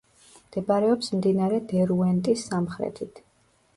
[0.45, 3.23] მდებარეობს მდინარე დერუენტის სამხრეთით.